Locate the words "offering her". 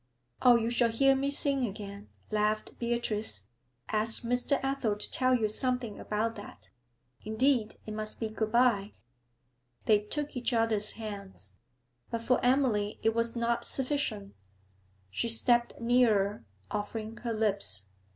16.71-17.31